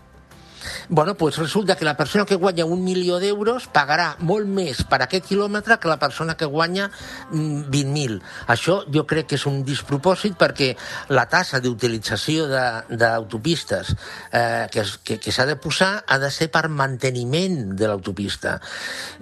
Bueno, 0.89 1.15
pues 1.15 1.39
resulta 1.39 1.77
que 1.77 1.85
la 1.85 1.97
persona 1.97 2.25
que 2.25 2.35
guanya 2.35 2.65
un 2.65 2.85
milió 2.85 3.19
d'euros 3.19 3.69
pagarà 3.73 4.15
molt 4.21 4.49
més 4.49 4.83
per 4.85 5.01
aquest 5.05 5.25
quilòmetre 5.31 5.79
que 5.81 5.89
la 5.89 5.99
persona 5.99 6.37
que 6.37 6.45
guanya 6.45 6.91
mm, 7.31 7.71
20.000. 7.73 8.19
Això 8.53 8.77
jo 8.93 9.05
crec 9.09 9.31
que 9.31 9.39
és 9.39 9.47
un 9.49 9.63
despropòsit 9.65 10.37
perquè 10.37 10.75
la 11.17 11.25
tassa 11.31 11.61
d'utilització 11.65 12.47
d'autopistes 12.91 13.95
eh, 14.33 14.67
que, 14.73 14.85
que, 15.05 15.19
que 15.23 15.33
s'ha 15.33 15.47
de 15.49 15.57
posar 15.57 16.05
ha 16.07 16.19
de 16.21 16.31
ser 16.31 16.51
per 16.53 16.69
manteniment 16.69 17.73
de 17.73 17.89
l'autopista. 17.89 18.59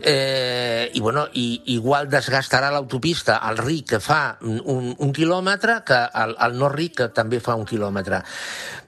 Eh, 0.02 0.90
I, 0.92 1.00
bueno, 1.00 1.28
i, 1.38 1.62
igual 1.76 2.10
desgastarà 2.10 2.72
l'autopista 2.74 3.38
el 3.48 3.62
ric 3.62 3.92
que 3.94 4.02
fa 4.02 4.36
un, 4.42 4.92
un 4.98 5.14
quilòmetre 5.14 5.82
que 5.86 6.02
el, 6.24 6.34
el 6.42 6.58
no 6.58 6.72
ric 6.72 6.98
que 7.02 7.08
també 7.14 7.38
fa 7.40 7.54
un 7.58 7.66
quilòmetre. 7.68 8.22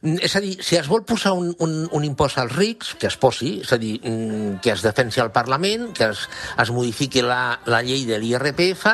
Mm, 0.03 0.19
És 0.25 0.35
a 0.37 0.43
dir, 0.43 0.57
si 0.65 0.77
es 0.77 0.89
vol 0.91 1.05
posar 1.07 1.35
un, 1.39 1.55
un, 1.63 1.85
un 1.93 2.05
impost 2.05 2.39
als 2.43 2.53
rics, 2.65 2.95
que 2.99 3.09
es 3.11 3.17
posi, 3.21 3.59
és 3.63 3.73
a 3.73 3.79
dir, 3.79 3.99
mm, 4.01 4.61
que 4.65 4.73
es 4.73 4.83
defensi 4.83 5.21
al 5.21 5.33
Parlament, 5.33 5.93
que 5.97 6.09
es, 6.11 6.25
es 6.59 6.71
modifiqui 6.71 7.23
la, 7.23 7.59
la 7.67 7.83
llei 7.85 8.05
de 8.09 8.19
l'IRPF 8.19 8.87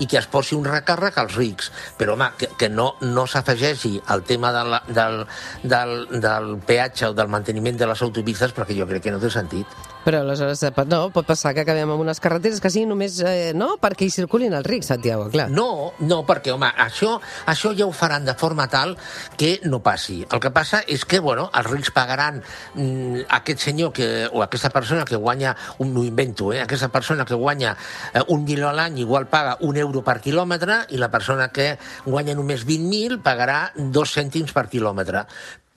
i 0.00 0.08
que 0.08 0.18
es 0.20 0.28
posi 0.30 0.56
un 0.56 0.66
recàrrec 0.68 1.18
als 1.20 1.36
rics. 1.36 1.70
Però, 1.98 2.16
home, 2.16 2.30
que, 2.40 2.50
que 2.58 2.70
no, 2.72 2.94
no 3.04 3.26
s'afegeixi 3.26 3.98
al 4.14 4.24
tema 4.28 4.52
de 4.56 4.64
la, 4.72 4.82
del, 4.88 5.22
del, 5.62 5.94
del 6.24 6.56
peatge 6.66 7.10
o 7.10 7.14
del 7.16 7.28
manteniment 7.28 7.78
de 7.78 7.90
les 7.90 8.02
autopistes 8.02 8.56
perquè 8.56 8.76
jo 8.78 8.88
crec 8.88 9.08
que 9.08 9.14
no 9.14 9.22
té 9.22 9.30
sentit. 9.32 9.78
Però 10.08 10.22
aleshores, 10.22 10.62
eh, 10.64 10.72
no, 10.88 11.10
pot 11.12 11.26
passar 11.28 11.50
que 11.52 11.66
acabem 11.66 11.90
amb 11.92 12.00
unes 12.00 12.16
carreteres 12.24 12.62
que 12.64 12.70
siguin 12.72 12.88
només, 12.88 13.18
eh, 13.20 13.52
no?, 13.52 13.74
perquè 13.76 14.06
hi 14.06 14.14
circulin 14.14 14.54
els 14.56 14.64
rics, 14.64 14.88
Santiago, 14.88 15.26
clar. 15.28 15.50
No, 15.52 15.92
no, 16.00 16.22
perquè, 16.24 16.54
home, 16.54 16.70
això, 16.80 17.10
això 17.52 17.74
ja 17.76 17.84
ho 17.84 17.92
faran 17.92 18.24
de 18.24 18.32
forma 18.32 18.64
tal 18.72 18.96
que 19.36 19.58
no 19.68 19.82
passi. 19.84 20.22
El 20.32 20.40
que 20.40 20.48
passa 20.48 20.80
és 20.88 21.04
que, 21.04 21.20
bueno, 21.20 21.50
els 21.52 21.68
rics 21.68 21.92
pagaran 21.92 22.40
mm, 22.40 23.28
aquest 23.36 23.68
senyor 23.68 23.92
que, 23.92 24.08
o 24.32 24.40
aquesta 24.46 24.72
persona 24.72 25.04
que 25.04 25.20
guanya, 25.20 25.52
un, 25.76 25.92
m'ho 25.92 26.08
invento, 26.08 26.54
eh, 26.56 26.64
aquesta 26.64 26.88
persona 26.88 27.28
que 27.28 27.36
guanya 27.36 27.76
eh, 28.14 28.24
un 28.32 28.48
milió 28.48 28.72
a 28.72 28.74
l'any 28.80 29.02
igual 29.04 29.28
paga 29.28 29.58
un 29.60 29.76
euro 29.76 30.00
per 30.00 30.22
quilòmetre 30.24 30.86
i 30.88 31.04
la 31.04 31.12
persona 31.12 31.52
que 31.52 31.74
guanya 32.08 32.32
només 32.32 32.64
20.000 32.64 33.20
pagarà 33.20 33.66
dos 33.76 34.16
cèntims 34.16 34.56
per 34.56 34.70
quilòmetre. 34.72 35.28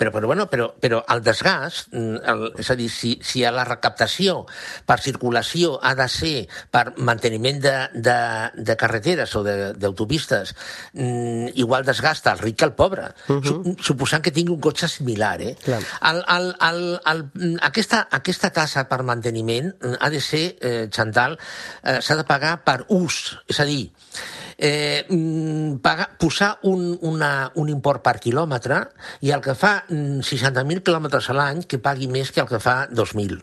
Però, 0.01 0.10
però, 0.10 0.25
bueno, 0.25 0.48
però, 0.50 0.72
però 0.81 1.03
el 1.13 1.20
desgast, 1.22 1.91
mm, 1.93 2.22
el, 2.31 2.39
és 2.63 2.72
a 2.74 2.75
dir, 2.79 2.88
si, 2.89 3.12
si 3.22 3.43
a 3.46 3.51
la 3.53 3.62
recaptació 3.67 4.48
per 4.89 4.98
circulació 4.98 5.75
ha 5.77 5.91
de 5.93 6.08
ser 6.10 6.31
per 6.74 6.96
manteniment 6.98 7.60
de, 7.62 7.74
de, 7.93 8.15
de 8.58 8.75
carreteres 8.81 9.36
o 9.38 9.43
de- 9.46 9.75
d'autopistes, 9.77 10.55
mm, 10.96 11.53
igual 11.62 11.86
desgasta 11.86 12.34
el 12.34 12.41
ric 12.41 12.58
que 12.58 12.65
el 12.65 12.74
pobre, 12.74 13.12
uh 13.29 13.38
-huh. 13.38 13.75
suposant 13.77 14.24
que 14.24 14.31
tingui 14.34 14.55
un 14.55 14.60
cotxe 14.60 14.88
similar. 14.88 15.39
Eh? 15.39 15.55
Clar. 15.62 15.84
El, 16.01 16.24
el, 16.27 16.55
el, 16.70 17.00
el, 17.05 17.24
mm, 17.34 17.58
aquesta, 17.62 18.08
aquesta 18.10 18.50
tassa 18.50 18.88
per 18.89 19.03
manteniment 19.03 19.70
ha 20.00 20.10
de 20.10 20.20
ser, 20.20 20.58
eh, 20.62 20.88
Chantal, 20.89 21.38
eh, 21.84 22.01
s'ha 22.01 22.15
de 22.15 22.24
pagar 22.24 22.63
per 22.63 22.86
ús, 22.89 23.38
és 23.48 23.60
a 23.60 23.65
dir, 23.65 23.91
eh, 24.61 25.05
mm, 25.09 25.81
posar 26.21 26.59
un, 26.63 26.97
una, 27.01 27.51
un 27.55 27.69
import 27.73 28.03
per 28.05 28.19
quilòmetre 28.21 28.81
i 29.25 29.33
el 29.33 29.41
que 29.41 29.57
fa 29.57 29.81
mm, 29.89 30.21
60.000 30.21 30.85
quilòmetres 30.85 31.31
a 31.33 31.37
l'any 31.37 31.65
que 31.67 31.81
pagui 31.81 32.07
més 32.07 32.31
que 32.31 32.45
el 32.45 32.51
que 32.51 32.61
fa 32.61 32.85
2.000. 32.87 33.41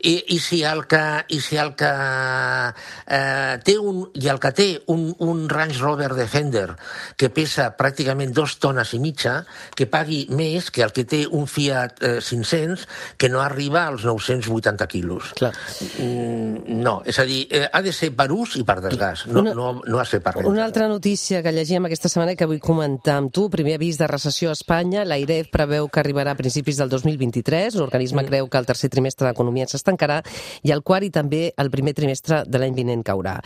I, 0.00 0.14
i 0.34 0.38
si 0.42 0.62
el 0.66 0.86
que, 0.90 1.02
i 1.28 1.40
si 1.40 1.58
el 1.60 1.74
que 1.78 1.92
eh, 1.92 3.58
té 3.64 3.76
un, 3.78 4.04
i 4.18 4.28
el 4.32 4.40
que 4.42 4.52
té 4.56 4.68
un, 4.92 5.10
un 5.22 5.46
Range 5.50 5.78
Rover 5.80 6.12
Defender 6.16 6.68
que 7.16 7.30
pesa 7.32 7.70
pràcticament 7.78 8.32
dos 8.34 8.58
tones 8.62 8.92
i 8.96 9.00
mitja, 9.02 9.42
que 9.76 9.86
pagui 9.90 10.24
més 10.32 10.70
que 10.72 10.84
el 10.84 10.94
que 10.94 11.04
té 11.08 11.24
un 11.30 11.46
Fiat 11.50 12.02
eh, 12.02 12.18
500 12.22 12.86
que 13.18 13.28
no 13.32 13.42
arriba 13.42 13.86
als 13.86 14.04
980 14.04 14.86
quilos. 14.88 15.32
Clar. 15.38 15.52
Mm, 15.98 16.78
no, 16.82 17.00
és 17.06 17.18
a 17.18 17.26
dir, 17.28 17.46
eh, 17.50 17.68
ha 17.70 17.82
de 17.82 17.92
ser 17.92 18.12
per 18.16 18.30
ús 18.32 18.56
i 18.60 18.64
per 18.66 18.80
desgast, 18.84 19.26
no, 19.26 19.40
Una- 19.40 19.54
no, 19.54 19.68
no 19.84 19.98
ha 19.98 20.04
de 20.04 20.10
ser 20.10 20.22
per 20.22 20.34
renta. 20.36 20.50
Una 20.50 20.64
altra 20.64 20.88
notícia 20.88 21.42
que 21.42 21.52
llegíem 21.52 21.86
aquesta 21.86 22.08
setmana 22.08 22.36
que 22.36 22.48
vull 22.48 22.60
comentar 22.62 23.18
amb 23.20 23.32
tu, 23.32 23.48
primer 23.50 23.76
avís 23.78 23.98
de 23.98 24.08
recessió 24.10 24.50
a 24.50 24.56
Espanya, 24.58 25.04
l'AIREF 25.04 25.50
preveu 25.52 25.88
que 25.88 26.00
arribarà 26.00 26.32
a 26.32 26.38
principis 26.38 26.80
del 26.80 26.88
2023, 26.92 27.76
l'organisme 27.80 28.22
mm. 28.22 28.30
creu 28.30 28.48
que 28.48 28.58
el 28.58 28.66
tercer 28.66 28.90
trimestre 28.90 29.28
l'economia 29.52 29.68
s'estancarà 29.68 30.20
i 30.64 30.72
el 30.72 30.82
quart 30.82 31.06
i 31.06 31.12
també 31.12 31.52
el 31.60 31.70
primer 31.70 31.94
trimestre 31.94 32.42
de 32.48 32.58
l'any 32.58 32.74
vinent 32.74 33.04
caurà. 33.04 33.38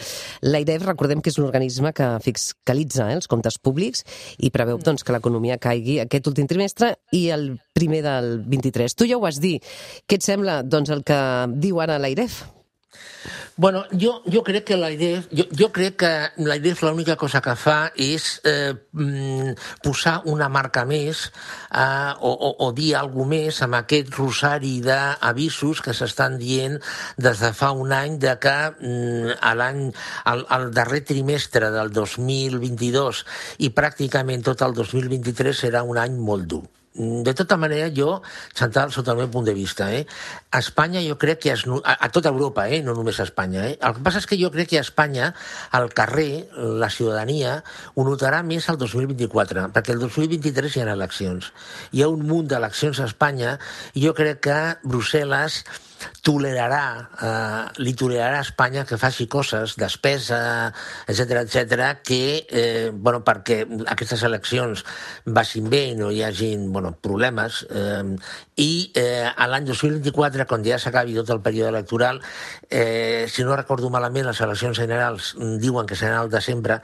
L'AIREF, 0.43 0.87
recordem 0.87 1.21
que 1.21 1.31
és 1.31 1.39
un 1.39 1.47
organisme 1.49 1.93
que 1.93 2.09
fiscalitza 2.23 3.11
eh, 3.11 3.19
els 3.19 3.27
comptes 3.27 3.59
públics 3.59 4.05
i 4.39 4.53
preveu 4.55 4.79
doncs, 4.79 5.05
que 5.05 5.15
l'economia 5.15 5.59
caigui 5.59 6.01
aquest 6.01 6.27
últim 6.31 6.47
trimestre 6.47 6.95
i 7.13 7.29
el 7.35 7.57
primer 7.75 8.03
del 8.07 8.37
23. 8.47 8.95
Tu 8.95 9.11
ja 9.11 9.19
ho 9.19 9.25
vas 9.25 9.41
dir. 9.43 9.59
Què 10.07 10.21
et 10.21 10.27
sembla 10.27 10.63
doncs, 10.63 10.93
el 10.95 11.03
que 11.07 11.19
diu 11.57 11.83
ara 11.83 11.99
l'AIREF? 11.99 12.56
Bueno, 13.57 13.87
jo, 13.91 14.23
jo 14.31 14.43
crec 14.45 14.67
que 14.69 14.77
la 14.77 14.91
idea, 14.93 15.23
jo, 15.33 15.47
jo 15.59 15.71
crec 15.73 15.97
que 16.03 16.11
la 16.45 16.57
idea 16.57 16.77
l'única 16.83 17.17
cosa 17.17 17.41
que 17.41 17.55
fa 17.57 17.91
és 17.97 18.27
eh, 18.45 18.75
mm, 18.93 19.55
posar 19.81 20.21
una 20.29 20.51
marca 20.53 20.85
més 20.85 21.23
eh, 21.73 22.13
o, 22.21 22.31
o, 22.31 22.51
o 22.67 22.71
dir 22.77 22.93
alguna 23.01 23.31
més 23.31 23.63
amb 23.65 23.79
aquest 23.81 24.13
rosari 24.15 24.77
d'avisos 24.85 25.81
que 25.81 25.97
s'estan 25.97 26.37
dient 26.39 26.77
des 27.17 27.41
de 27.41 27.53
fa 27.57 27.73
un 27.73 27.97
any 27.97 28.21
de 28.21 28.37
que 28.45 28.57
mm, 28.77 29.41
a 29.41 29.57
l'any, 29.57 29.87
al, 30.29 30.45
al 30.53 30.71
darrer 30.77 31.01
trimestre 31.09 31.73
del 31.73 31.95
2022 31.97 33.25
i 33.65 33.73
pràcticament 33.73 34.45
tot 34.45 34.69
el 34.69 34.77
2023 34.77 35.65
serà 35.65 35.83
un 35.83 35.97
any 35.97 36.21
molt 36.21 36.45
dur. 36.53 36.67
Mm, 36.97 37.23
De 37.23 37.35
tota 37.35 37.57
manera, 37.57 37.91
jo, 37.95 38.23
Chantal, 38.55 38.93
sota 38.93 39.13
el 39.13 39.19
meu 39.21 39.29
punt 39.31 39.45
de 39.47 39.55
vista, 39.55 39.91
eh, 39.93 40.07
a 40.51 40.61
Espanya 40.65 41.03
jo 41.05 41.19
crec 41.21 41.43
que... 41.45 41.53
Es, 41.53 41.65
a, 41.85 41.97
a 42.07 42.09
tota 42.11 42.31
Europa, 42.33 42.69
eh, 42.69 42.83
no 42.83 42.95
només 42.97 43.21
a 43.21 43.27
Espanya. 43.29 43.67
Eh. 43.69 43.79
El 43.81 43.97
que 43.97 44.05
passa 44.07 44.23
és 44.23 44.27
que 44.27 44.39
jo 44.41 44.51
crec 44.55 44.71
que 44.73 44.81
a 44.81 44.85
Espanya, 44.87 45.33
al 45.77 45.91
carrer, 45.93 46.49
la 46.57 46.91
ciutadania, 46.91 47.59
ho 47.95 48.07
notarà 48.07 48.43
més 48.47 48.69
el 48.73 48.79
2024, 48.81 49.69
perquè 49.75 49.93
el 49.97 50.01
2023 50.01 50.77
hi 50.77 50.85
ha 50.85 50.93
eleccions. 50.97 51.53
Hi 51.93 52.03
ha 52.03 52.13
un 52.13 52.25
munt 52.27 52.49
d'eleccions 52.49 53.01
a 53.01 53.11
Espanya 53.11 53.59
i 53.95 54.07
jo 54.07 54.15
crec 54.17 54.41
que 54.49 54.61
Brussel·les 54.87 55.65
tolerarà, 56.23 57.09
eh, 57.23 57.83
li 57.83 57.95
tolerarà 57.95 58.41
a 58.41 58.47
Espanya 58.47 58.85
que 58.85 58.99
faci 58.99 59.27
coses, 59.31 59.77
despesa, 59.77 60.73
etc 61.07 61.43
etc 61.45 62.03
que, 62.03 62.47
eh, 62.51 62.91
bueno, 62.93 63.23
perquè 63.25 63.63
aquestes 63.87 64.23
eleccions 64.27 64.85
vagin 65.25 65.71
bé 65.71 65.83
i 65.93 65.95
no 65.95 66.11
hi 66.11 66.23
hagin 66.23 66.73
bueno, 66.73 66.93
problemes. 67.01 67.65
Eh, 67.71 68.17
I 68.57 68.91
eh, 68.97 69.29
a 69.29 69.47
l'any 69.47 69.67
2024, 69.69 70.47
quan 70.49 70.65
ja 70.65 70.79
s'acabi 70.81 71.15
tot 71.19 71.31
el 71.35 71.43
període 71.45 71.69
electoral, 71.69 72.23
eh, 72.71 73.27
si 73.29 73.45
no 73.45 73.57
recordo 73.57 73.91
malament, 73.91 74.27
les 74.27 74.41
eleccions 74.41 74.79
generals 74.79 75.35
diuen 75.61 75.87
que 75.87 75.97
seran 75.97 76.23
al 76.23 76.31
desembre, 76.33 76.81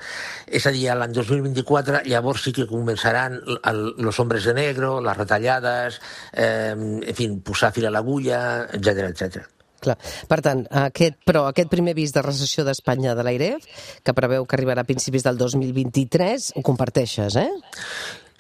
és 0.47 0.67
a 0.67 0.73
dir, 0.75 0.89
a 0.93 0.99
l'any 0.99 1.15
2024, 1.17 2.03
llavors 2.13 2.45
sí 2.45 2.53
que 2.53 2.69
començaran 2.69 3.41
el, 3.65 3.83
los 3.97 4.21
hombres 4.21 4.45
de 4.45 4.55
negro, 4.55 5.01
les 5.01 5.17
retallades, 5.17 6.01
eh, 6.33 6.77
en 6.77 7.17
fi, 7.17 7.31
posar 7.43 7.73
fil 7.73 7.89
a 7.89 7.95
l'agulla, 7.95 8.43
etc 8.73 9.02
etc. 9.11 9.43
Clar. 9.83 9.97
Per 10.31 10.39
tant, 10.45 10.63
aquest, 10.85 11.19
però 11.27 11.49
aquest 11.49 11.71
primer 11.73 11.97
avís 11.97 12.15
de 12.15 12.23
recessió 12.23 12.63
d'Espanya 12.67 13.17
de 13.19 13.25
l'AIREF, 13.27 13.67
que 14.07 14.15
preveu 14.15 14.47
que 14.47 14.55
arribarà 14.59 14.85
a 14.85 14.89
principis 14.89 15.27
del 15.27 15.41
2023, 15.41 16.53
ho 16.55 16.63
comparteixes, 16.63 17.39
eh? 17.41 17.49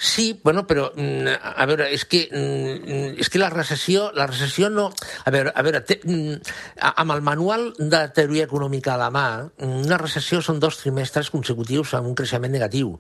Sí, 0.02 0.40
bueno, 0.42 0.66
però 0.66 0.88
mm, 0.97 1.30
a 1.30 1.64
veure, 1.71 1.87
és 1.94 2.02
que 2.11 2.25
mm, 2.26 3.21
és 3.23 3.28
que 3.30 3.38
la 3.38 3.52
recessió, 3.52 4.09
la 4.18 4.25
recessió 4.26 4.66
no, 4.66 4.88
a 5.23 5.30
veure, 5.30 5.52
a 5.54 5.62
veure, 5.62 5.78
té, 5.87 6.00
mm, 6.02 6.40
amb 6.90 7.14
el 7.14 7.21
manual 7.23 7.68
de 7.78 8.00
teoria 8.11 8.49
econòmica 8.49 8.97
a 8.97 8.99
la 8.99 9.12
mà, 9.14 9.26
una 9.62 9.99
recessió 10.02 10.40
són 10.42 10.59
dos 10.59 10.80
trimestres 10.80 11.30
consecutius 11.30 11.92
amb 11.94 12.11
un 12.11 12.16
creixement 12.18 12.50
negatiu. 12.50 12.97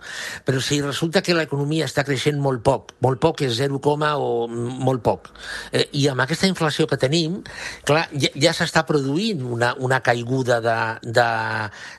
Però 0.46 0.60
si 0.62 0.78
resulta 0.84 1.24
que 1.26 1.34
l'economia 1.34 1.88
està 1.90 2.04
creixent 2.06 2.38
molt 2.38 2.62
poc, 2.62 2.94
molt 3.02 3.18
poc 3.18 3.42
és 3.48 3.58
0, 3.58 3.82
o 3.82 4.46
molt 4.46 5.02
poc, 5.02 5.32
eh, 5.72 5.88
i 5.98 6.06
amb 6.06 6.22
aquesta 6.22 6.46
inflació 6.46 6.86
que 6.86 7.00
tenim, 7.02 7.40
clar, 7.82 8.06
ja, 8.14 8.30
ja 8.46 8.54
s'està 8.54 8.84
produint 8.86 9.42
una, 9.42 9.72
una 9.82 9.98
caiguda 10.06 10.60
de, 10.62 10.78
de, 11.02 11.28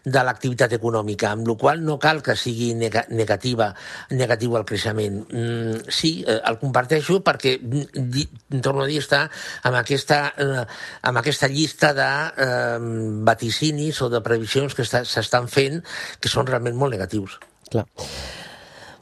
de 0.07 0.23
l'activitat 0.23 0.79
econòmica, 0.79 1.35
amb 1.35 1.51
la 1.51 1.59
qual 1.59 1.83
no 1.83 1.99
cal 1.99 2.23
que 2.23 2.39
sigui 2.39 2.71
nega, 2.79 3.03
negativa, 3.11 3.73
negatiu 4.15 4.55
el 4.55 4.63
creixement. 4.63 4.92
Mm, 4.93 5.89
sí, 5.89 6.23
eh, 6.27 6.39
el 6.39 6.59
comparteixo 6.61 7.19
perquè, 7.25 7.57
mm, 7.59 8.05
di, 8.13 8.27
torno 8.61 8.83
a 8.83 8.87
dir, 8.87 9.01
està 9.01 9.25
amb 9.63 9.79
aquesta, 9.81 10.33
eh, 10.37 10.65
amb 11.01 11.17
aquesta 11.17 11.47
llista 11.47 11.93
de 11.93 12.11
eh, 12.45 12.77
vaticinis 13.25 14.01
o 14.01 14.09
de 14.09 14.21
previsions 14.21 14.73
que 14.73 14.85
s'estan 14.85 15.47
fent 15.47 15.81
que 16.19 16.29
són 16.29 16.47
realment 16.47 16.77
molt 16.77 16.93
negatius. 16.93 17.39
Clar. 17.71 17.87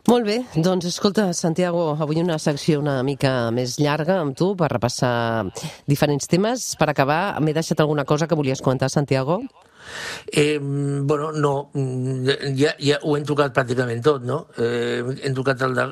Molt 0.10 0.26
bé, 0.26 0.40
doncs 0.58 0.88
escolta, 0.90 1.28
Santiago, 1.38 1.92
avui 2.02 2.18
una 2.24 2.40
secció 2.42 2.80
una 2.82 3.04
mica 3.06 3.52
més 3.54 3.78
llarga 3.78 4.18
amb 4.20 4.34
tu 4.36 4.56
per 4.58 4.72
repassar 4.72 5.46
diferents 5.86 6.26
temes. 6.28 6.72
Per 6.80 6.90
acabar, 6.90 7.38
m'he 7.40 7.54
deixat 7.54 7.80
alguna 7.80 8.04
cosa 8.10 8.28
que 8.28 8.36
volies 8.36 8.64
comentar, 8.66 8.90
Santiago? 8.90 9.38
Eh, 10.32 10.58
bueno, 10.62 11.32
no, 11.32 11.54
mm, 11.74 12.56
ja, 12.60 12.74
ja 12.80 13.00
ho 13.04 13.16
hem 13.18 13.28
tocat 13.28 13.56
pràcticament 13.56 14.04
tot, 14.06 14.26
no? 14.28 14.46
Eh, 14.58 15.04
hem 15.22 15.38
tocat 15.38 15.62
el 15.68 15.78
de... 15.78 15.88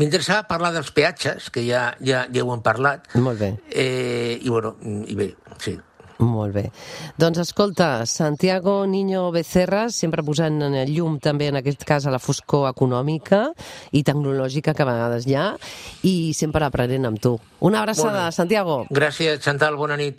M'interessava 0.00 0.48
parlar 0.50 0.72
dels 0.76 0.90
peatges, 0.96 1.50
que 1.54 1.66
ja, 1.66 1.90
ja, 2.04 2.26
ja 2.32 2.46
ho 2.46 2.54
hem 2.54 2.64
parlat. 2.64 3.10
Molt 3.20 3.40
bé. 3.40 3.54
Eh, 3.70 4.38
I 4.40 4.48
bueno, 4.48 4.76
i 5.06 5.16
bé, 5.18 5.32
sí. 5.58 5.78
Molt 6.20 6.52
bé. 6.52 6.66
Doncs 7.16 7.38
escolta, 7.40 8.04
Santiago 8.04 8.86
Niño 8.86 9.30
Becerra, 9.32 9.88
sempre 9.88 10.22
posant 10.22 10.60
en 10.66 10.74
el 10.76 10.92
llum 10.92 11.16
també 11.18 11.48
en 11.48 11.56
aquest 11.56 11.86
cas 11.88 12.04
a 12.04 12.12
la 12.12 12.20
foscor 12.20 12.68
econòmica 12.68 13.46
i 13.96 14.02
tecnològica 14.04 14.74
que 14.76 14.84
a 14.84 14.88
vegades 14.90 15.26
hi 15.26 15.38
ha 15.40 15.46
i 16.04 16.34
sempre 16.36 16.68
aprenent 16.68 17.08
amb 17.08 17.22
tu. 17.24 17.38
Una 17.64 17.80
abraçada, 17.80 18.26
bé. 18.26 18.36
Santiago. 18.36 18.82
Gràcies, 18.92 19.40
Chantal, 19.40 19.76
bona 19.80 19.96
nit. 19.96 20.08